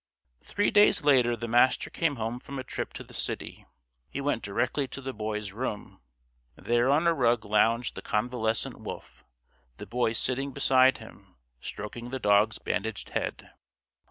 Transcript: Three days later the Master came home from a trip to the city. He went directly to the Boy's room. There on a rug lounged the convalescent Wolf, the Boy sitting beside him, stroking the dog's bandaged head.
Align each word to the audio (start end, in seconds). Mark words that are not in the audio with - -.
Three 0.43 0.71
days 0.71 1.03
later 1.03 1.35
the 1.37 1.47
Master 1.47 1.91
came 1.91 2.15
home 2.15 2.39
from 2.39 2.57
a 2.57 2.63
trip 2.63 2.91
to 2.93 3.03
the 3.03 3.13
city. 3.13 3.67
He 4.09 4.19
went 4.19 4.41
directly 4.41 4.87
to 4.87 4.99
the 4.99 5.13
Boy's 5.13 5.51
room. 5.51 6.01
There 6.55 6.89
on 6.89 7.05
a 7.05 7.13
rug 7.13 7.45
lounged 7.45 7.93
the 7.93 8.01
convalescent 8.01 8.79
Wolf, 8.79 9.23
the 9.77 9.85
Boy 9.85 10.13
sitting 10.13 10.53
beside 10.53 10.97
him, 10.97 11.35
stroking 11.59 12.09
the 12.09 12.17
dog's 12.17 12.57
bandaged 12.57 13.09
head. 13.09 13.51